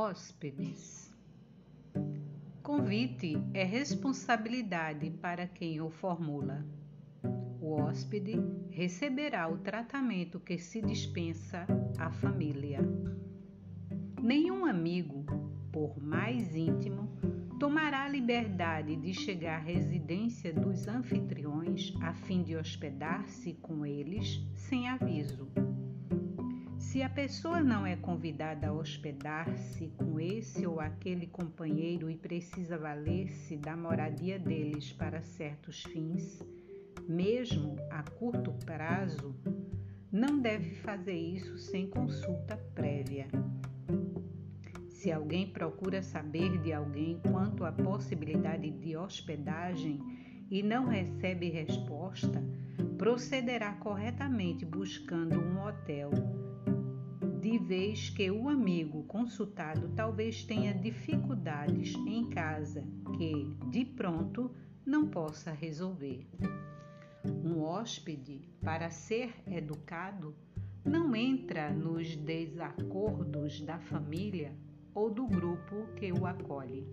[0.00, 1.12] Hóspedes.
[2.62, 6.64] Convite é responsabilidade para quem o formula.
[7.60, 8.36] O hóspede
[8.70, 11.66] receberá o tratamento que se dispensa
[11.98, 12.78] à família.
[14.22, 15.26] Nenhum amigo,
[15.72, 17.10] por mais íntimo,
[17.58, 24.46] tomará a liberdade de chegar à residência dos anfitriões a fim de hospedar-se com eles
[24.54, 25.48] sem aviso.
[26.98, 32.76] Se a pessoa não é convidada a hospedar-se com esse ou aquele companheiro e precisa
[32.76, 36.42] valer-se da moradia deles para certos fins,
[37.08, 39.32] mesmo a curto prazo,
[40.10, 43.28] não deve fazer isso sem consulta prévia.
[44.88, 50.00] Se alguém procura saber de alguém quanto à possibilidade de hospedagem
[50.50, 52.42] e não recebe resposta,
[52.98, 56.10] procederá corretamente buscando um hotel
[57.48, 62.84] de vez que o amigo consultado talvez tenha dificuldades em casa
[63.16, 64.54] que, de pronto,
[64.84, 66.28] não possa resolver.
[67.24, 70.36] Um hóspede, para ser educado,
[70.84, 74.54] não entra nos desacordos da família
[74.94, 76.86] ou do grupo que o acolhe.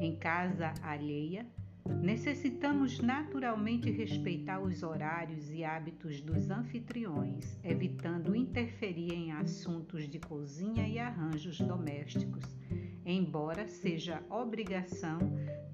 [0.00, 1.46] Em casa alheia,
[1.84, 10.86] Necessitamos naturalmente respeitar os horários e hábitos dos anfitriões, evitando interferir em assuntos de cozinha
[10.86, 12.44] e arranjos domésticos,
[13.04, 15.18] embora seja obrigação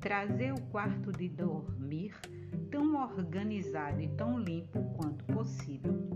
[0.00, 2.14] trazer o quarto de dormir
[2.70, 6.10] tão organizado e tão limpo quanto possível.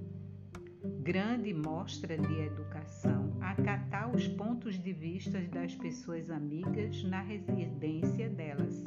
[1.01, 8.83] Grande mostra de educação acatar os pontos de vista das pessoas amigas na residência delas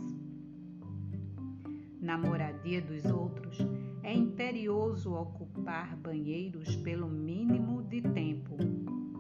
[2.06, 3.58] na moradia dos outros,
[4.04, 8.56] é imperioso ocupar banheiros pelo mínimo de tempo,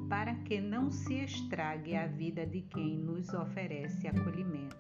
[0.08, 4.78] para que não se estrague a vida de quem nos oferece acolhimento.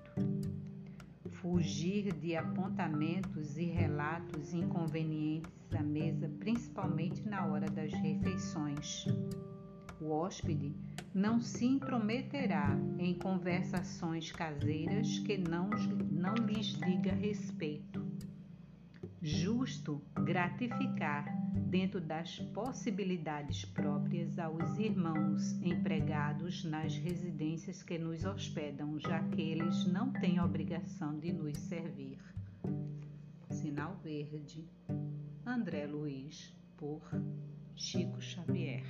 [1.31, 9.07] Fugir de apontamentos e relatos inconvenientes à mesa, principalmente na hora das refeições.
[9.99, 10.75] O hóspede
[11.13, 15.69] não se intrometerá em conversações caseiras que não,
[16.11, 17.74] não lhes diga respeito.
[19.65, 29.23] Justo gratificar, dentro das possibilidades próprias, aos irmãos empregados nas residências que nos hospedam, já
[29.29, 32.19] que eles não têm obrigação de nos servir.
[33.49, 34.69] Sinal Verde,
[35.43, 37.01] André Luiz, por
[37.75, 38.85] Chico Xavier.